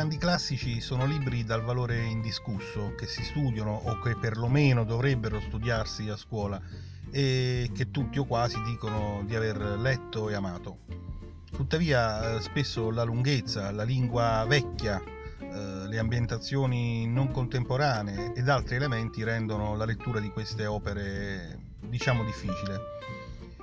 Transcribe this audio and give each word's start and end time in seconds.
grandi 0.00 0.16
classici 0.16 0.80
sono 0.80 1.04
libri 1.04 1.44
dal 1.44 1.62
valore 1.62 2.02
indiscusso, 2.06 2.94
che 2.96 3.06
si 3.06 3.22
studiano 3.22 3.82
o 3.84 3.98
che 3.98 4.16
perlomeno 4.16 4.82
dovrebbero 4.82 5.40
studiarsi 5.40 6.08
a 6.08 6.16
scuola 6.16 6.58
e 7.10 7.70
che 7.74 7.90
tutti 7.90 8.18
o 8.18 8.24
quasi 8.24 8.62
dicono 8.62 9.22
di 9.26 9.36
aver 9.36 9.58
letto 9.78 10.30
e 10.30 10.34
amato. 10.34 10.78
Tuttavia 11.50 12.36
eh, 12.36 12.40
spesso 12.40 12.90
la 12.90 13.02
lunghezza, 13.02 13.70
la 13.72 13.82
lingua 13.82 14.46
vecchia, 14.48 14.98
eh, 15.38 15.86
le 15.86 15.98
ambientazioni 15.98 17.06
non 17.06 17.30
contemporanee 17.30 18.32
ed 18.34 18.48
altri 18.48 18.76
elementi 18.76 19.22
rendono 19.22 19.76
la 19.76 19.84
lettura 19.84 20.18
di 20.18 20.30
queste 20.30 20.64
opere 20.64 21.58
diciamo 21.78 22.24
difficile. 22.24 22.80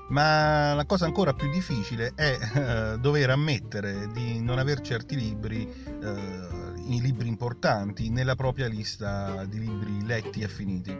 Ma 0.09 0.73
la 0.73 0.85
cosa 0.85 1.05
ancora 1.05 1.33
più 1.33 1.49
difficile 1.49 2.13
è 2.15 2.37
eh, 2.53 2.97
dover 2.99 3.29
ammettere 3.29 4.09
di 4.13 4.39
non 4.39 4.57
aver 4.57 4.79
certi 4.79 5.15
libri, 5.15 5.67
eh, 5.67 6.65
i 6.87 7.01
libri 7.01 7.27
importanti, 7.27 8.09
nella 8.09 8.35
propria 8.35 8.67
lista 8.67 9.43
di 9.45 9.59
libri 9.59 10.05
letti 10.05 10.41
e 10.41 10.47
finiti. 10.47 10.97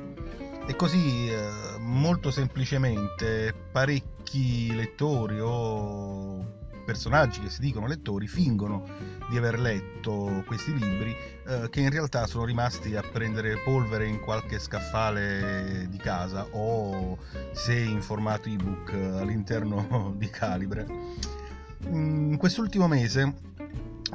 E 0.68 0.76
così 0.76 1.30
eh, 1.30 1.50
molto 1.80 2.30
semplicemente 2.32 3.54
parecchi 3.72 4.76
lettori 4.76 5.40
o 5.40 6.66
personaggi 6.88 7.42
che 7.42 7.50
si 7.50 7.60
dicono 7.60 7.86
lettori 7.86 8.28
fingono 8.28 8.86
di 9.30 9.36
aver 9.36 9.60
letto 9.60 10.42
questi 10.46 10.74
libri 10.74 11.14
eh, 11.46 11.68
che 11.70 11.82
in 11.82 11.90
realtà 11.90 12.26
sono 12.28 12.46
rimasti 12.46 12.96
a 12.96 13.02
prendere 13.02 13.58
polvere 13.58 14.08
in 14.08 14.22
qualche 14.22 14.58
scaffale 14.58 15.88
di 15.90 15.98
casa 15.98 16.48
o 16.52 17.18
se 17.52 17.78
in 17.78 18.02
formato 18.02 18.48
ebook 18.48 18.94
all'interno 18.94 20.14
di 20.16 20.30
Calibre. 20.30 20.86
In 21.90 22.38
quest'ultimo 22.38 22.88
mese 22.88 23.34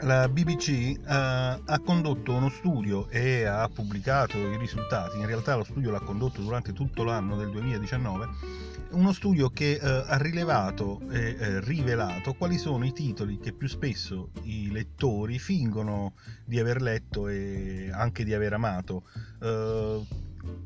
la 0.01 0.27
BBC 0.31 0.69
eh, 0.69 1.01
ha 1.07 1.81
condotto 1.85 2.33
uno 2.33 2.49
studio 2.49 3.07
e 3.11 3.45
ha 3.45 3.69
pubblicato 3.69 4.39
i 4.39 4.57
risultati, 4.57 5.19
in 5.19 5.27
realtà 5.27 5.57
lo 5.57 5.65
studio 5.65 5.91
l'ha 5.91 6.01
condotto 6.01 6.41
durante 6.41 6.73
tutto 6.73 7.05
l'anno 7.05 7.37
del 7.37 7.51
2019 7.51 8.71
uno 8.93 9.13
studio 9.13 9.49
che 9.51 9.73
eh, 9.73 9.79
ha 9.81 10.17
rilevato 10.19 11.01
e 11.11 11.37
eh, 11.39 11.61
rivelato 11.61 12.35
quali 12.35 12.59
sono 12.59 12.85
i 12.85 12.93
titoli 12.93 13.39
che 13.39 13.53
più 13.53 13.69
spesso 13.69 14.31
i 14.43 14.71
lettori 14.71 15.39
fingono 15.39 16.15
di 16.45 16.59
aver 16.59 16.81
letto 16.83 17.29
e 17.29 17.91
anche 17.93 18.25
di 18.25 18.35
aver 18.35 18.53
amato. 18.55 19.05
Eh, 19.41 20.07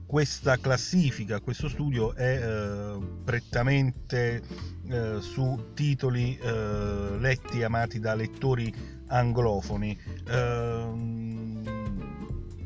questa 0.06 0.56
classifica, 0.58 1.40
questo 1.40 1.68
studio 1.68 2.14
è 2.14 2.40
eh, 2.40 2.98
prettamente 3.24 4.42
eh, 4.88 5.20
su 5.20 5.72
titoli 5.74 6.38
eh, 6.38 7.16
letti 7.18 7.60
e 7.60 7.64
amati 7.64 7.98
da 7.98 8.14
lettori 8.14 8.72
anglofoni. 9.08 9.98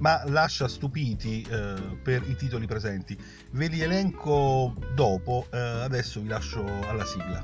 Ma 0.01 0.23
lascia 0.27 0.67
stupiti 0.67 1.47
eh, 1.49 1.75
per 2.03 2.23
i 2.27 2.35
titoli 2.35 2.67
presenti. 2.67 3.17
Ve 3.53 3.67
li 3.69 3.81
elenco 3.83 4.75
dopo, 4.95 5.47
eh, 5.53 5.59
adesso 5.59 6.21
vi 6.21 6.29
lascio 6.29 6.65
alla 6.89 7.05
sigla. 7.05 7.43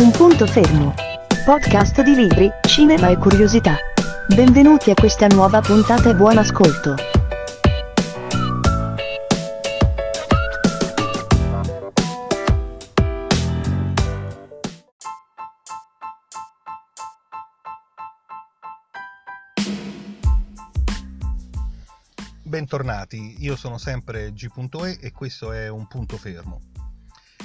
Un 0.00 0.10
punto 0.10 0.46
fermo. 0.46 0.94
Podcast 1.44 2.02
di 2.02 2.14
libri, 2.14 2.50
cinema 2.66 3.08
e 3.08 3.16
curiosità. 3.18 3.76
Benvenuti 4.34 4.90
a 4.90 4.94
questa 4.94 5.26
nuova 5.28 5.60
puntata 5.60 6.10
e 6.10 6.14
buon 6.14 6.38
ascolto. 6.38 7.17
Bentornati, 22.70 23.36
io 23.38 23.56
sono 23.56 23.78
sempre 23.78 24.30
G.E 24.34 24.98
e 25.00 25.10
questo 25.10 25.52
è 25.52 25.68
un 25.68 25.86
punto 25.86 26.18
fermo. 26.18 26.60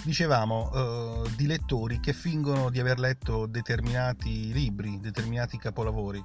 Dicevamo 0.04 1.24
eh, 1.24 1.30
di 1.38 1.48
lettori 1.48 2.02
che 2.02 2.12
fingono 2.12 2.70
di 2.70 2.82
aver 2.82 3.00
letto 3.00 3.46
determinati 3.46 4.52
libri, 4.52 5.00
determinati 5.00 5.58
capolavori. 5.58 6.22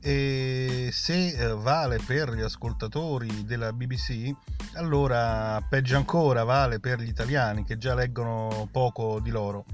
E 0.00 0.90
se 0.92 1.26
eh, 1.30 1.54
vale 1.54 1.98
per 2.06 2.32
gli 2.32 2.40
ascoltatori 2.42 3.44
della 3.44 3.72
BBC, 3.72 4.30
allora 4.74 5.60
peggio 5.68 5.96
ancora 5.96 6.44
vale 6.44 6.78
per 6.78 7.00
gli 7.00 7.08
italiani 7.08 7.64
che 7.64 7.78
già 7.78 7.96
leggono 7.96 8.68
poco 8.70 9.18
di 9.18 9.30
loro. 9.30 9.64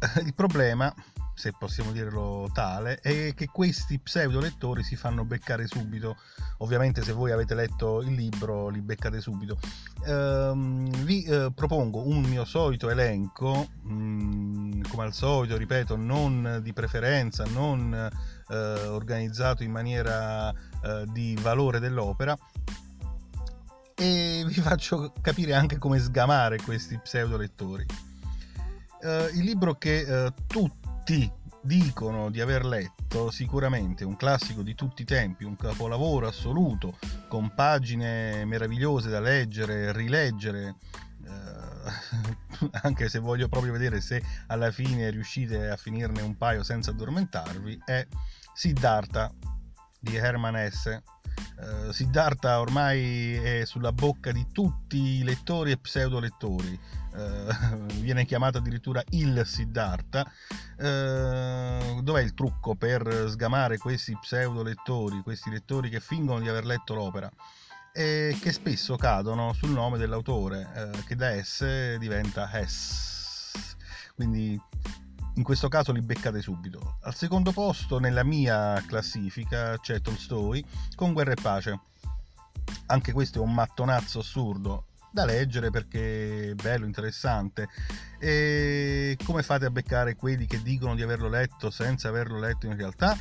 Il 0.24 0.32
problema 0.32 0.90
se 1.34 1.52
possiamo 1.58 1.92
dirlo 1.92 2.48
tale, 2.52 3.00
è 3.00 3.34
che 3.34 3.46
questi 3.46 3.98
pseudo 3.98 4.40
lettori 4.40 4.82
si 4.82 4.96
fanno 4.96 5.24
beccare 5.24 5.66
subito. 5.66 6.16
Ovviamente 6.58 7.02
se 7.02 7.12
voi 7.12 7.32
avete 7.32 7.54
letto 7.54 8.00
il 8.02 8.12
libro 8.12 8.68
li 8.68 8.80
beccate 8.80 9.20
subito. 9.20 9.58
Ehm, 10.06 10.88
vi 11.04 11.24
eh, 11.24 11.50
propongo 11.54 12.06
un 12.06 12.22
mio 12.22 12.44
solito 12.44 12.90
elenco, 12.90 13.68
mh, 13.82 13.92
mm, 13.92 14.80
come 14.88 15.02
al 15.04 15.12
solito, 15.12 15.56
ripeto, 15.56 15.96
non 15.96 16.60
di 16.62 16.72
preferenza, 16.72 17.44
non 17.44 17.92
eh, 18.48 18.56
organizzato 18.86 19.62
in 19.62 19.70
maniera 19.70 20.50
eh, 20.50 21.04
di 21.12 21.36
valore 21.40 21.80
dell'opera, 21.80 22.36
e 23.94 24.44
vi 24.46 24.54
faccio 24.60 25.12
capire 25.20 25.54
anche 25.54 25.78
come 25.78 25.98
sgamare 25.98 26.60
questi 26.60 26.98
pseudo 26.98 27.36
lettori. 27.36 27.86
Uh, 29.02 29.36
il 29.36 29.42
libro 29.42 29.74
che 29.74 30.04
uh, 30.08 30.32
tutti 30.46 30.81
tutti 31.04 31.28
dicono 31.62 32.30
di 32.30 32.40
aver 32.40 32.64
letto 32.64 33.32
sicuramente 33.32 34.04
un 34.04 34.14
classico 34.16 34.62
di 34.62 34.76
tutti 34.76 35.02
i 35.02 35.04
tempi, 35.04 35.42
un 35.42 35.56
capolavoro 35.56 36.28
assoluto, 36.28 36.96
con 37.26 37.52
pagine 37.54 38.44
meravigliose 38.44 39.10
da 39.10 39.18
leggere, 39.18 39.90
rileggere, 39.90 40.76
eh, 41.24 42.70
anche 42.82 43.08
se 43.08 43.18
voglio 43.18 43.48
proprio 43.48 43.72
vedere 43.72 44.00
se 44.00 44.22
alla 44.46 44.70
fine 44.70 45.10
riuscite 45.10 45.70
a 45.70 45.76
finirne 45.76 46.22
un 46.22 46.36
paio 46.36 46.62
senza 46.62 46.92
addormentarvi, 46.92 47.82
è 47.84 48.06
Siddhartha 48.54 49.32
di 49.98 50.14
Herman 50.14 50.70
S. 50.70 51.00
Uh, 51.56 51.92
Siddhartha 51.92 52.60
ormai 52.60 53.34
è 53.34 53.64
sulla 53.64 53.92
bocca 53.92 54.32
di 54.32 54.46
tutti 54.52 55.20
i 55.20 55.22
lettori 55.22 55.70
e 55.70 55.76
pseudo 55.76 56.18
lettori 56.18 56.78
eh, 57.14 57.46
viene 58.00 58.24
chiamato 58.24 58.58
addirittura 58.58 59.02
il 59.10 59.42
Siddhartha. 59.44 60.26
Eh, 60.76 62.00
dov'è 62.02 62.22
il 62.22 62.34
trucco 62.34 62.74
per 62.74 63.26
sgamare 63.28 63.78
questi 63.78 64.16
pseudo 64.20 64.62
lettori, 64.62 65.20
questi 65.22 65.50
lettori 65.50 65.88
che 65.88 66.00
fingono 66.00 66.40
di 66.40 66.48
aver 66.48 66.64
letto 66.64 66.94
l'opera? 66.94 67.30
E 67.92 68.38
che 68.40 68.52
spesso 68.52 68.96
cadono 68.96 69.52
sul 69.52 69.70
nome 69.70 69.98
dell'autore, 69.98 70.70
eh, 70.74 71.04
che 71.04 71.14
da 71.14 71.42
S 71.42 71.96
diventa 71.98 72.48
S. 72.66 73.76
Quindi 74.14 74.60
in 75.34 75.42
questo 75.42 75.68
caso 75.68 75.92
li 75.92 76.02
beccate 76.02 76.42
subito. 76.42 76.98
Al 77.02 77.14
secondo 77.14 77.52
posto 77.52 77.98
nella 77.98 78.24
mia 78.24 78.82
classifica 78.86 79.78
c'è 79.78 80.00
Tolstoi 80.00 80.64
con 80.94 81.12
Guerra 81.12 81.32
e 81.32 81.40
Pace. 81.40 81.80
Anche 82.86 83.12
questo 83.12 83.38
è 83.38 83.42
un 83.42 83.54
mattonazzo 83.54 84.20
assurdo, 84.20 84.86
da 85.10 85.24
leggere 85.24 85.70
perché 85.70 86.50
è 86.50 86.54
bello, 86.54 86.84
interessante. 86.84 87.68
E 88.18 89.16
come 89.24 89.42
fate 89.42 89.64
a 89.66 89.70
beccare 89.70 90.16
quelli 90.16 90.46
che 90.46 90.62
dicono 90.62 90.94
di 90.94 91.02
averlo 91.02 91.28
letto 91.28 91.70
senza 91.70 92.08
averlo 92.08 92.38
letto 92.38 92.66
in 92.66 92.76
realtà? 92.76 93.16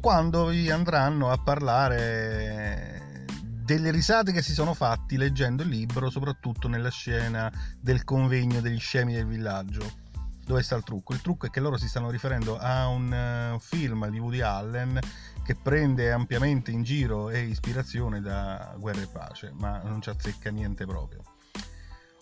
Quando 0.00 0.46
vi 0.46 0.70
andranno 0.70 1.30
a 1.30 1.38
parlare 1.38 3.26
delle 3.64 3.90
risate 3.90 4.32
che 4.32 4.42
si 4.42 4.52
sono 4.52 4.72
fatti 4.72 5.16
leggendo 5.16 5.62
il 5.62 5.68
libro, 5.68 6.08
soprattutto 6.08 6.68
nella 6.68 6.90
scena 6.90 7.52
del 7.80 8.04
convegno 8.04 8.60
degli 8.60 8.78
scemi 8.78 9.12
del 9.14 9.26
villaggio. 9.26 10.06
Dove 10.48 10.62
sta 10.62 10.76
il 10.76 10.82
trucco? 10.82 11.12
Il 11.12 11.20
trucco 11.20 11.44
è 11.44 11.50
che 11.50 11.60
loro 11.60 11.76
si 11.76 11.86
stanno 11.88 12.08
riferendo 12.08 12.56
a 12.56 12.88
un 12.88 13.52
uh, 13.52 13.58
film 13.58 14.08
di 14.08 14.18
Woody 14.18 14.40
Allen 14.40 14.98
che 15.44 15.54
prende 15.54 16.10
ampiamente 16.10 16.70
in 16.70 16.82
giro 16.84 17.28
e 17.28 17.40
ispirazione 17.40 18.22
da 18.22 18.74
Guerra 18.78 19.02
e 19.02 19.08
Pace, 19.08 19.52
ma 19.58 19.82
non 19.82 20.00
ci 20.00 20.08
azzecca 20.08 20.50
niente 20.50 20.86
proprio. 20.86 21.20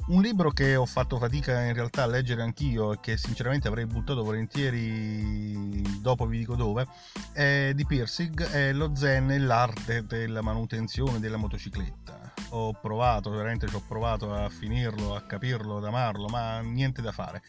Un 0.09 0.23
libro 0.23 0.51
che 0.51 0.75
ho 0.75 0.87
fatto 0.87 1.19
fatica 1.19 1.63
in 1.63 1.73
realtà 1.73 2.03
a 2.03 2.07
leggere 2.07 2.43
anch'io 2.43 2.95
e 2.95 2.99
che 3.01 3.17
sinceramente 3.17 3.69
avrei 3.69 3.87
buttato 3.87 4.25
volentieri, 4.25 6.01
dopo 6.01 6.27
vi 6.27 6.39
dico 6.39 6.57
dove, 6.57 6.85
è 7.31 7.71
di 7.77 7.87
Pirsig, 7.87 8.43
è 8.43 8.73
lo 8.73 8.93
zen 8.97 9.31
e 9.31 9.39
l'arte 9.39 10.05
della 10.05 10.43
manutenzione 10.43 11.21
della 11.21 11.37
motocicletta. 11.37 12.33
Ho 12.49 12.73
provato, 12.73 13.31
veramente 13.31 13.69
ci 13.69 13.75
ho 13.77 13.83
provato 13.87 14.35
a 14.35 14.49
finirlo, 14.49 15.15
a 15.15 15.23
capirlo, 15.23 15.77
ad 15.77 15.85
amarlo, 15.85 16.27
ma 16.27 16.59
niente 16.59 17.01
da 17.01 17.13
fare. 17.13 17.41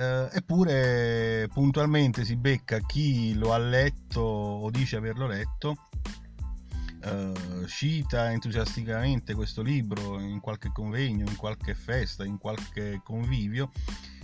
Uh, 0.00 0.30
eppure 0.32 1.46
puntualmente 1.52 2.24
si 2.24 2.34
becca 2.34 2.78
chi 2.78 3.34
lo 3.34 3.52
ha 3.52 3.58
letto 3.58 4.22
o 4.22 4.70
dice 4.70 4.96
averlo 4.96 5.26
letto 5.26 5.76
eh, 7.02 7.66
cita 7.66 8.30
entusiasticamente 8.30 9.34
questo 9.34 9.62
libro 9.62 10.18
in 10.20 10.40
qualche 10.40 10.70
convegno, 10.72 11.28
in 11.28 11.36
qualche 11.36 11.74
festa, 11.74 12.24
in 12.24 12.38
qualche 12.38 13.00
convivio 13.02 13.70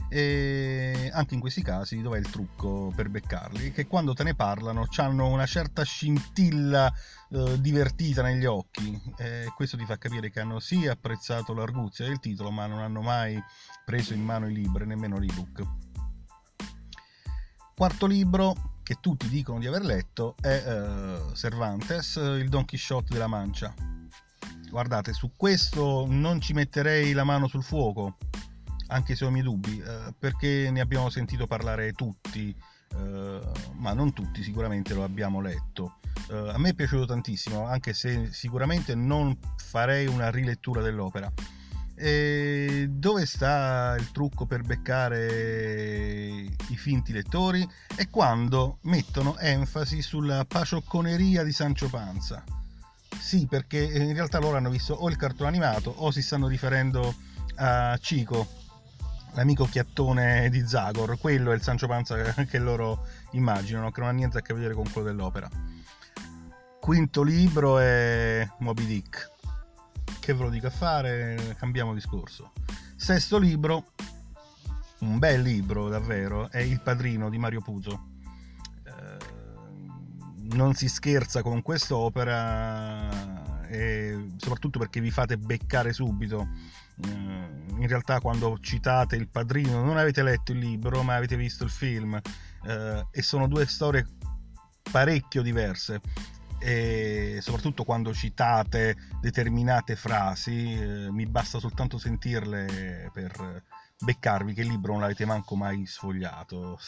e 0.09 1.11
anche 1.13 1.35
in 1.35 1.41
questi 1.41 1.63
casi 1.63 2.01
dov'è 2.01 2.19
il 2.19 2.31
trucco 2.31 2.93
per 2.95 3.09
beccarli? 3.09 3.73
Che 3.73 3.87
quando 3.87 4.15
te 4.15 4.23
ne 4.23 4.35
parlano 4.35 4.87
hanno 4.97 5.29
una 5.29 5.47
certa 5.47 5.83
scintilla 5.83 6.93
eh, 7.31 7.61
divertita 7.61 8.23
negli 8.23 8.45
occhi 8.45 9.01
e 9.17 9.51
questo 9.55 9.77
ti 9.77 9.85
fa 9.85 9.99
capire 9.99 10.31
che 10.31 10.41
hanno 10.41 10.61
sì 10.61 10.87
apprezzato 10.87 11.55
l'arguzia 11.55 12.07
del 12.07 12.21
titolo 12.21 12.51
ma 12.51 12.67
non 12.67 12.81
hanno 12.81 13.03
mai 13.03 13.43
preso 13.85 14.15
in 14.15 14.23
mano 14.23 14.49
i 14.49 14.55
libri, 14.55 14.87
nemmeno 14.87 15.19
l'ebook. 15.19 15.63
Quarto 17.75 18.07
libro 18.07 18.75
che 18.83 18.99
tutti 19.01 19.29
dicono 19.29 19.59
di 19.59 19.67
aver 19.67 19.83
letto 19.83 20.37
è 20.41 20.63
uh, 20.65 21.33
Cervantes, 21.35 22.15
il 22.15 22.49
Don 22.49 22.65
Quixote 22.65 23.13
della 23.13 23.27
Mancia. 23.27 23.75
Guardate, 24.71 25.13
su 25.13 25.33
questo 25.37 26.07
non 26.09 26.41
ci 26.41 26.53
metterei 26.53 27.13
la 27.13 27.25
mano 27.25 27.49
sul 27.49 27.63
fuoco, 27.63 28.17
anche 28.89 29.15
se 29.15 29.25
ho 29.25 29.29
i 29.29 29.33
miei 29.33 29.45
dubbi, 29.45 29.81
uh, 29.81 30.15
perché 30.19 30.71
ne 30.71 30.81
abbiamo 30.81 31.11
sentito 31.11 31.47
parlare 31.47 31.93
tutti, 31.93 32.55
uh, 32.95 33.41
ma 33.75 33.93
non 33.93 34.13
tutti 34.13 34.43
sicuramente 34.43 34.95
lo 34.95 35.05
abbiamo 35.05 35.41
letto. 35.41 35.99
a 36.29 36.59
me 36.59 36.71
è 36.71 36.75
piaciuto 36.75 37.07
tantissimo, 37.07 37.67
anche 37.67 37.93
se 37.93 38.33
sicuramente 38.33 38.95
non 38.95 39.39
farei 39.57 40.07
una 40.07 40.31
rilettura 40.31 40.83
dell'opera 40.83 41.33
e 41.99 42.89
dove 42.91 43.25
sta 43.25 43.97
il 43.99 44.11
trucco 44.13 44.45
per 44.45 44.61
beccare 44.61 46.45
i 46.69 46.77
finti 46.77 47.11
lettori? 47.13 47.67
È 47.95 48.09
quando 48.11 48.79
mettono 48.83 49.39
enfasi 49.39 50.03
sulla 50.03 50.45
paciocconeria 50.45 51.43
di 51.43 51.53
Sancho 51.53 51.89
Panza. 51.89 52.45
Sì, 53.19 53.47
perché 53.47 53.79
in 53.79 54.13
realtà 54.13 54.39
loro 54.39 54.59
hanno 54.59 54.69
visto 54.69 54.93
o 54.93 55.09
il 55.09 55.17
cartone 55.17 55.49
animato 55.49 55.91
o 55.91 56.11
si 56.11 56.21
stanno 56.21 56.49
riferendo 56.49 57.15
a 57.57 57.97
Cico, 57.97 58.47
l'amico 59.37 59.65
chiattone 59.67 60.49
di 60.51 60.67
Zagor. 60.67 61.19
Quello 61.19 61.53
è 61.53 61.55
il 61.55 61.63
Sancho 61.63 61.87
Panza 61.87 62.17
che 62.45 62.59
loro 62.59 63.07
immaginano, 63.33 63.93
che 63.93 64.01
non 64.01 64.09
ha 64.09 64.13
niente 64.13 64.39
a 64.39 64.43
che 64.43 64.53
vedere 64.53 64.75
con 64.75 64.91
quello 64.91 65.07
dell'opera. 65.07 65.49
Quinto 66.81 67.23
libro 67.23 67.79
è 67.79 68.49
Moby 68.59 68.87
Dick 68.87 69.35
che 70.27 70.35
ve 70.35 70.43
lo 70.43 70.51
dico 70.51 70.67
a 70.67 70.71
fare, 70.71 71.55
cambiamo 71.57 71.95
discorso. 71.95 72.51
Sesto 72.97 73.39
libro, 73.39 73.93
un 75.01 75.21
bel 75.21 75.41
libro 75.41 75.89
davvero, 75.89 76.51
è 76.51 76.59
Il 76.59 76.81
padrino 76.81 77.31
di 77.31 77.39
Mario 77.39 77.61
Puzo. 77.61 78.09
Eh, 78.85 79.17
non 80.55 80.75
si 80.75 80.89
scherza 80.89 81.43
con 81.43 81.63
quest'opera 81.63 83.36
soprattutto 84.37 84.79
perché 84.79 85.01
vi 85.01 85.11
fate 85.11 85.37
beccare 85.39 85.93
subito. 85.93 86.49
Eh, 87.05 87.09
in 87.09 87.87
realtà 87.87 88.21
quando 88.21 88.59
citate 88.59 89.17
il 89.17 89.29
padrino 89.29 89.83
non 89.83 89.99
avete 89.99 90.23
letto 90.23 90.53
il 90.53 90.59
libro 90.59 91.03
ma 91.03 91.15
avete 91.15 91.37
visto 91.37 91.65
il 91.65 91.69
film 91.69 92.19
eh, 92.67 93.07
e 93.11 93.23
sono 93.23 93.47
due 93.49 93.67
storie 93.67 94.07
parecchio 94.91 95.43
diverse 95.43 96.01
e 96.59 97.39
soprattutto 97.43 97.85
quando 97.85 98.15
citate 98.15 98.97
determinate 99.21 99.95
frasi 99.95 100.73
eh, 100.73 101.11
mi 101.11 101.27
basta 101.27 101.59
soltanto 101.59 101.99
sentirle 101.99 103.11
per 103.13 103.63
beccarvi 103.99 104.55
che 104.55 104.63
il 104.63 104.69
libro 104.69 104.93
non 104.93 105.03
l'avete 105.03 105.27
manco 105.27 105.55
mai 105.55 105.85
sfogliato 105.85 106.79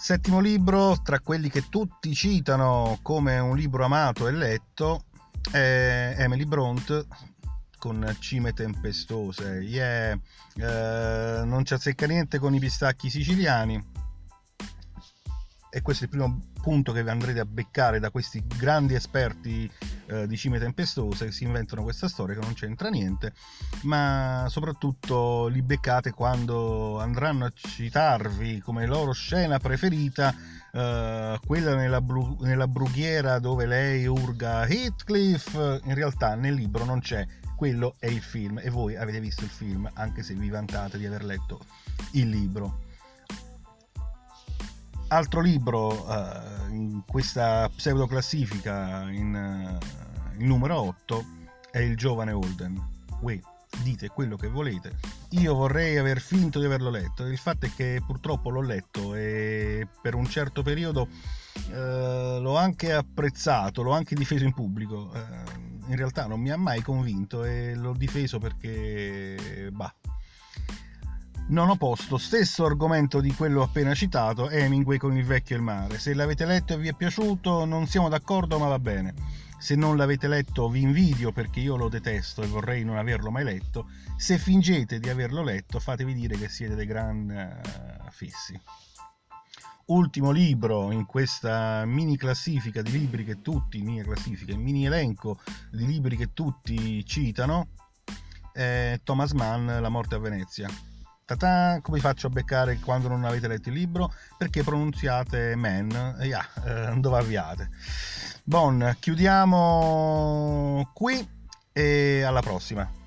settimo 0.00 0.40
libro 0.40 1.02
tra 1.02 1.20
quelli 1.20 1.50
che 1.50 1.68
tutti 1.68 2.14
citano 2.14 2.98
come 3.02 3.38
un 3.38 3.54
libro 3.54 3.84
amato 3.84 4.28
e 4.28 4.32
letto 4.32 5.04
è 5.52 6.14
Emily 6.16 6.46
Bront 6.46 7.06
con 7.76 8.16
cime 8.18 8.54
tempestose 8.54 9.58
yeah. 9.60 10.18
eh, 10.56 11.44
non 11.44 11.66
ci 11.66 11.74
azzecca 11.74 12.06
niente 12.06 12.38
con 12.38 12.54
i 12.54 12.58
pistacchi 12.58 13.10
siciliani 13.10 13.89
e 15.70 15.82
questo 15.82 16.04
è 16.04 16.06
il 16.06 16.12
primo 16.12 16.40
punto 16.60 16.92
che 16.92 17.00
andrete 17.00 17.40
a 17.40 17.44
beccare 17.44 18.00
da 18.00 18.10
questi 18.10 18.44
grandi 18.44 18.94
esperti 18.94 19.70
eh, 20.06 20.26
di 20.26 20.36
cime 20.36 20.58
tempestose 20.58 21.26
che 21.26 21.32
si 21.32 21.44
inventano 21.44 21.82
questa 21.82 22.08
storia 22.08 22.34
che 22.34 22.40
non 22.40 22.54
c'entra 22.54 22.88
niente, 22.88 23.32
ma 23.82 24.46
soprattutto 24.48 25.46
li 25.46 25.62
beccate 25.62 26.10
quando 26.10 26.98
andranno 26.98 27.44
a 27.44 27.52
citarvi 27.54 28.60
come 28.60 28.86
loro 28.86 29.12
scena 29.12 29.58
preferita 29.58 30.34
eh, 30.72 31.38
quella 31.46 31.74
nella, 31.76 32.00
bru- 32.00 32.40
nella 32.40 32.66
brughiera 32.66 33.38
dove 33.38 33.66
lei 33.66 34.06
urga 34.06 34.66
Heathcliff, 34.66 35.54
in 35.84 35.94
realtà 35.94 36.34
nel 36.34 36.54
libro 36.54 36.84
non 36.84 37.00
c'è, 37.00 37.24
quello 37.56 37.94
è 37.98 38.06
il 38.06 38.22
film 38.22 38.58
e 38.58 38.70
voi 38.70 38.96
avete 38.96 39.20
visto 39.20 39.44
il 39.44 39.50
film 39.50 39.88
anche 39.94 40.22
se 40.22 40.34
vi 40.34 40.48
vantate 40.48 40.98
di 40.98 41.06
aver 41.06 41.24
letto 41.24 41.60
il 42.12 42.28
libro 42.28 42.88
altro 45.10 45.40
libro 45.40 46.06
uh, 46.06 46.72
in 46.72 47.02
questa 47.06 47.68
pseudo 47.74 48.06
classifica 48.06 49.08
in, 49.10 49.34
uh, 49.34 50.38
il 50.38 50.46
numero 50.46 50.80
8 50.80 51.24
è 51.70 51.78
il 51.78 51.96
giovane 51.96 52.32
Holden. 52.32 52.80
Uè, 53.20 53.38
dite 53.82 54.08
quello 54.08 54.36
che 54.36 54.48
volete. 54.48 54.96
Io 55.30 55.54
vorrei 55.54 55.96
aver 55.98 56.20
finto 56.20 56.58
di 56.58 56.64
averlo 56.64 56.90
letto. 56.90 57.26
Il 57.26 57.38
fatto 57.38 57.66
è 57.66 57.70
che 57.74 58.02
purtroppo 58.06 58.50
l'ho 58.50 58.62
letto 58.62 59.14
e 59.14 59.86
per 60.00 60.14
un 60.14 60.26
certo 60.26 60.62
periodo 60.62 61.08
uh, 61.70 62.40
l'ho 62.40 62.56
anche 62.56 62.92
apprezzato 62.92 63.82
l'ho 63.82 63.92
anche 63.92 64.14
difeso 64.14 64.44
in 64.44 64.54
pubblico. 64.54 65.10
In 65.88 65.96
realtà 65.96 66.26
non 66.26 66.40
mi 66.40 66.52
ha 66.52 66.56
mai 66.56 66.82
convinto 66.82 67.42
e 67.42 67.74
l'ho 67.74 67.94
difeso 67.94 68.38
perché 68.38 69.70
bah 69.72 69.92
non 71.50 71.68
ho 71.68 71.76
posto 71.76 72.16
stesso 72.16 72.64
argomento 72.64 73.20
di 73.20 73.32
quello 73.34 73.62
appena 73.62 73.92
citato, 73.92 74.48
Hemingway 74.48 74.98
con 74.98 75.16
il 75.16 75.24
vecchio 75.24 75.56
e 75.56 75.58
il 75.58 75.64
mare. 75.64 75.98
Se 75.98 76.14
l'avete 76.14 76.44
letto 76.44 76.74
e 76.74 76.78
vi 76.78 76.88
è 76.88 76.94
piaciuto, 76.94 77.64
non 77.64 77.86
siamo 77.88 78.08
d'accordo, 78.08 78.58
ma 78.58 78.68
va 78.68 78.78
bene. 78.78 79.14
Se 79.58 79.74
non 79.74 79.96
l'avete 79.96 80.28
letto, 80.28 80.68
vi 80.68 80.82
invidio 80.82 81.32
perché 81.32 81.58
io 81.58 81.76
lo 81.76 81.88
detesto 81.88 82.42
e 82.42 82.46
vorrei 82.46 82.84
non 82.84 82.96
averlo 82.96 83.32
mai 83.32 83.42
letto. 83.42 83.88
Se 84.16 84.38
fingete 84.38 85.00
di 85.00 85.08
averlo 85.08 85.42
letto, 85.42 85.80
fatevi 85.80 86.14
dire 86.14 86.38
che 86.38 86.48
siete 86.48 86.76
dei 86.76 86.86
gran 86.86 87.28
uh, 87.28 88.10
fissi. 88.10 88.58
Ultimo 89.86 90.30
libro 90.30 90.92
in 90.92 91.04
questa 91.04 91.84
mini 91.84 92.16
classifica 92.16 92.80
di 92.80 92.92
libri 92.92 93.24
che 93.24 93.42
tutti, 93.42 93.82
mini 93.82 94.02
classifica, 94.02 94.56
mini 94.56 94.86
elenco 94.86 95.40
di 95.72 95.84
libri 95.84 96.16
che 96.16 96.32
tutti 96.32 97.04
citano, 97.04 97.70
è 98.52 99.00
Thomas 99.02 99.32
Mann, 99.32 99.66
La 99.66 99.88
morte 99.88 100.14
a 100.14 100.18
Venezia 100.18 100.68
Ta-ta, 101.30 101.78
come 101.80 102.00
faccio 102.00 102.26
a 102.26 102.30
beccare 102.30 102.80
quando 102.80 103.06
non 103.06 103.24
avete 103.24 103.46
letto 103.46 103.68
il 103.68 103.76
libro? 103.76 104.12
Perché 104.36 104.64
pronunziate 104.64 105.54
man, 105.54 106.16
yeah, 106.22 106.44
eh, 106.64 106.98
dove 106.98 107.18
avviate. 107.18 107.70
Bon, 108.42 108.96
chiudiamo 108.98 110.90
qui 110.92 111.24
e 111.72 112.22
alla 112.24 112.40
prossima. 112.40 112.99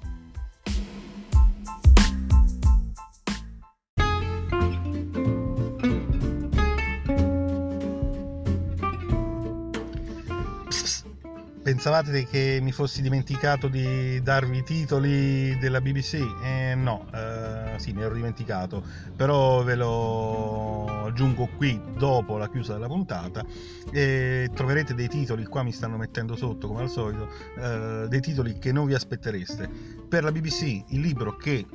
Pensavate 11.83 12.25
che 12.25 12.59
mi 12.61 12.71
fossi 12.71 13.01
dimenticato 13.01 13.67
di 13.67 14.21
darvi 14.21 14.59
i 14.59 14.63
titoli 14.63 15.57
della 15.57 15.81
BBC? 15.81 16.13
Eh, 16.41 16.75
no, 16.75 17.07
eh, 17.13 17.77
sì, 17.77 17.91
mi 17.91 18.03
ero 18.03 18.13
dimenticato, 18.13 18.81
però 19.13 19.63
ve 19.63 19.75
lo 19.75 20.85
aggiungo 21.03 21.49
qui 21.57 21.77
dopo 21.97 22.37
la 22.37 22.47
chiusa 22.47 22.71
della 22.71 22.87
puntata 22.87 23.43
e 23.91 24.49
troverete 24.53 24.93
dei 24.93 25.09
titoli, 25.09 25.43
qua 25.43 25.61
mi 25.61 25.73
stanno 25.73 25.97
mettendo 25.97 26.37
sotto 26.37 26.69
come 26.69 26.83
al 26.83 26.89
solito, 26.89 27.27
eh, 27.57 28.05
dei 28.07 28.21
titoli 28.21 28.57
che 28.59 28.71
non 28.71 28.85
vi 28.85 28.93
aspettereste. 28.93 29.69
Per 30.07 30.23
la 30.23 30.31
BBC 30.31 30.85
il 30.87 31.01
libro 31.01 31.35
che 31.35 31.65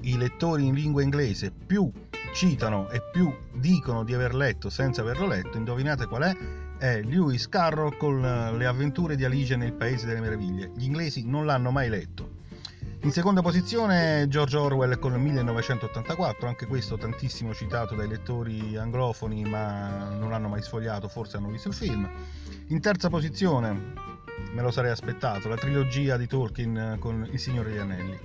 i 0.00 0.18
lettori 0.18 0.66
in 0.66 0.74
lingua 0.74 1.02
inglese 1.02 1.52
più 1.52 1.88
citano 2.34 2.90
e 2.90 3.00
più 3.12 3.32
dicono 3.54 4.02
di 4.02 4.12
aver 4.12 4.34
letto 4.34 4.70
senza 4.70 5.02
averlo 5.02 5.28
letto, 5.28 5.56
indovinate 5.56 6.06
qual 6.06 6.22
è? 6.22 6.36
È 6.82 7.00
Lewis 7.00 7.48
Carroll 7.48 7.96
con 7.96 8.24
eh, 8.24 8.56
Le 8.56 8.66
avventure 8.66 9.14
di 9.14 9.24
Alice 9.24 9.54
nel 9.54 9.72
Paese 9.72 10.04
delle 10.04 10.18
Meraviglie. 10.18 10.72
Gli 10.74 10.82
inglesi 10.82 11.24
non 11.24 11.46
l'hanno 11.46 11.70
mai 11.70 11.88
letto. 11.88 12.40
In 13.02 13.12
seconda 13.12 13.40
posizione 13.40 14.26
George 14.26 14.56
Orwell 14.56 14.98
con 14.98 15.12
1984, 15.12 16.48
anche 16.48 16.66
questo 16.66 16.98
tantissimo 16.98 17.54
citato 17.54 17.94
dai 17.94 18.08
lettori 18.08 18.76
anglofoni 18.76 19.44
ma 19.44 20.08
non 20.18 20.30
l'hanno 20.30 20.48
mai 20.48 20.60
sfogliato, 20.60 21.06
forse 21.06 21.36
hanno 21.36 21.50
visto 21.50 21.68
il 21.68 21.74
film. 21.74 22.10
In 22.66 22.80
terza 22.80 23.08
posizione, 23.08 23.92
me 24.52 24.62
lo 24.62 24.72
sarei 24.72 24.90
aspettato, 24.90 25.48
la 25.48 25.56
trilogia 25.56 26.16
di 26.16 26.26
Tolkien 26.26 26.96
con 26.98 27.28
Il 27.30 27.38
Signore 27.38 27.70
degli 27.70 27.78
Anelli. 27.78 28.18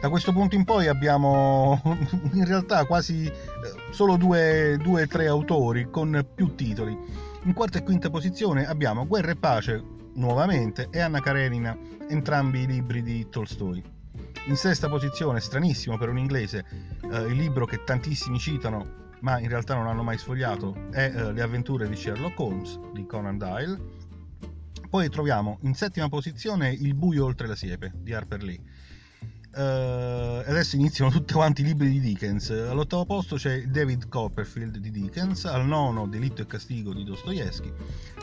Da 0.00 0.08
questo 0.08 0.32
punto 0.32 0.54
in 0.54 0.62
poi 0.62 0.86
abbiamo 0.86 1.82
in 2.30 2.44
realtà 2.44 2.84
quasi 2.84 3.26
eh, 3.26 3.32
solo 3.90 4.14
due 4.14 4.78
o 4.80 5.06
tre 5.08 5.26
autori 5.26 5.90
con 5.90 6.24
più 6.32 6.54
titoli. 6.54 7.26
In 7.48 7.54
quarta 7.54 7.78
e 7.78 7.82
quinta 7.82 8.10
posizione 8.10 8.66
abbiamo 8.66 9.06
Guerra 9.06 9.30
e 9.30 9.36
Pace, 9.36 9.82
nuovamente, 10.16 10.88
e 10.90 11.00
Anna 11.00 11.20
Karenina, 11.20 11.74
entrambi 12.06 12.60
i 12.60 12.66
libri 12.66 13.02
di 13.02 13.26
Tolstoi. 13.30 13.82
In 14.48 14.56
sesta 14.56 14.86
posizione, 14.90 15.40
stranissimo 15.40 15.96
per 15.96 16.10
un 16.10 16.18
inglese, 16.18 16.66
eh, 17.10 17.22
il 17.22 17.36
libro 17.36 17.64
che 17.64 17.84
tantissimi 17.84 18.38
citano, 18.38 19.14
ma 19.20 19.40
in 19.40 19.48
realtà 19.48 19.74
non 19.74 19.86
hanno 19.86 20.02
mai 20.02 20.18
sfogliato, 20.18 20.90
è 20.90 21.10
eh, 21.10 21.32
Le 21.32 21.40
avventure 21.40 21.88
di 21.88 21.96
Sherlock 21.96 22.38
Holmes 22.38 22.78
di 22.92 23.06
Conan 23.06 23.38
Doyle. 23.38 23.80
Poi 24.90 25.08
troviamo 25.08 25.58
in 25.62 25.72
settima 25.72 26.10
posizione 26.10 26.70
Il 26.70 26.94
buio 26.94 27.24
oltre 27.24 27.46
la 27.46 27.56
siepe 27.56 27.92
di 27.94 28.12
Harper 28.12 28.42
Lee 28.42 28.60
Uh, 29.50 30.44
adesso 30.46 30.76
iniziano 30.76 31.10
tutti 31.10 31.32
quanti 31.32 31.62
i 31.62 31.64
libri 31.64 31.90
di 31.90 32.00
Dickens. 32.00 32.50
All'ottavo 32.50 33.06
posto 33.06 33.36
c'è 33.36 33.62
David 33.62 34.08
Copperfield 34.08 34.76
di 34.76 34.90
Dickens, 34.90 35.46
al 35.46 35.66
nono 35.66 36.06
Delitto 36.06 36.42
e 36.42 36.46
Castigo 36.46 36.92
di 36.92 37.02
Dostoevsky, 37.02 37.72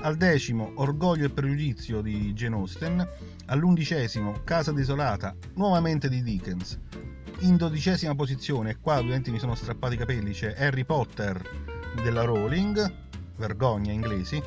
al 0.01 0.17
decimo 0.17 0.71
Orgoglio 0.75 1.25
e 1.25 1.29
Pregiudizio 1.29 2.01
di 2.01 2.31
Jane 2.33 2.55
Austen, 2.55 3.07
all'undicesimo 3.47 4.41
Casa 4.43 4.71
desolata, 4.71 5.35
nuovamente 5.55 6.09
di 6.09 6.21
Dickens. 6.21 6.79
In 7.39 7.57
dodicesima 7.57 8.15
posizione, 8.15 8.77
qua 8.79 8.99
ovviamente 8.99 9.31
mi 9.31 9.39
sono 9.39 9.55
strappati 9.55 9.95
i 9.95 9.97
capelli, 9.97 10.31
c'è 10.31 10.55
Harry 10.57 10.85
Potter 10.85 11.41
della 12.01 12.23
Rowling, 12.23 12.93
vergogna 13.35 13.91
inglesi. 13.91 14.41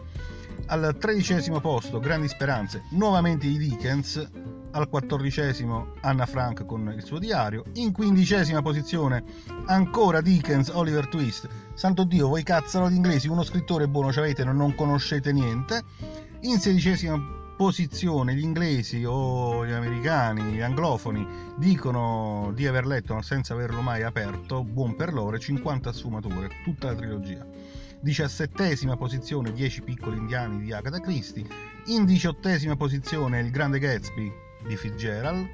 Al 0.66 0.96
tredicesimo 0.98 1.60
posto 1.60 1.98
Grandi 1.98 2.28
Speranze, 2.28 2.84
nuovamente 2.92 3.46
di 3.46 3.58
Dickens, 3.58 4.30
al 4.72 4.88
quattordicesimo 4.88 5.94
Anna 6.00 6.26
Frank 6.26 6.64
con 6.64 6.92
il 6.94 7.02
suo 7.02 7.18
diario, 7.18 7.64
in 7.74 7.92
quindicesima 7.92 8.62
posizione 8.62 9.24
ancora 9.66 10.20
Dickens, 10.20 10.68
Oliver 10.68 11.08
Twist, 11.08 11.48
santo 11.74 12.04
Dio, 12.04 12.28
voi 12.28 12.42
cazzano 12.42 12.88
di 12.88 12.96
inglesi, 12.96 13.28
uno 13.28 13.44
scrittore 13.44 13.88
buono 13.88 14.12
ci 14.12 14.18
avete, 14.18 14.44
non 14.44 14.74
conoscete 14.74 15.32
niente, 15.32 15.82
in 16.40 16.58
sedicesima 16.58 17.36
posizione 17.56 18.34
gli 18.34 18.42
inglesi 18.42 19.04
o 19.04 19.66
gli 19.66 19.72
americani, 19.72 20.52
gli 20.52 20.60
anglofoni 20.60 21.26
dicono 21.56 22.52
di 22.54 22.66
aver 22.66 22.86
letto 22.86 23.20
senza 23.20 23.54
averlo 23.54 23.80
mai 23.80 24.04
aperto, 24.04 24.62
buon 24.62 24.94
per 24.94 25.12
loro, 25.12 25.38
50 25.38 25.92
sfumature, 25.92 26.50
tutta 26.62 26.88
la 26.88 26.94
trilogia. 26.94 27.44
Diciassettesima 28.00 28.96
posizione 28.96 29.52
10 29.52 29.82
piccoli 29.82 30.18
indiani 30.18 30.60
di 30.60 30.72
Agatha 30.72 31.00
Christie, 31.00 31.46
in 31.86 32.04
diciottesima 32.04 32.76
posizione 32.76 33.40
Il 33.40 33.50
Grande 33.50 33.80
Gatsby 33.80 34.46
di 34.66 34.76
Fitzgerald. 34.76 35.46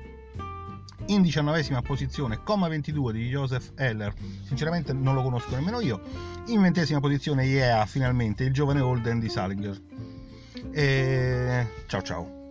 In 1.07 1.21
diciannovesima 1.21 1.83
posizione, 1.83 2.43
Comma 2.43 2.69
22 2.69 3.13
di 3.13 3.29
Joseph 3.29 3.73
Heller, 3.77 4.15
sinceramente 4.47 4.93
non 4.95 5.15
lo 5.15 5.23
conosco 5.23 5.55
nemmeno 5.55 5.81
io. 5.81 6.01
In 6.47 6.63
ventesima 6.63 7.01
posizione, 7.01 7.45
Yeah, 7.45 7.85
finalmente, 7.85 8.45
il 8.45 8.53
giovane 8.53 8.81
Holden 8.81 9.19
di 9.19 9.29
Salinger. 9.29 9.79
E 10.73 11.67
ciao 11.87 12.03
ciao. 12.03 12.43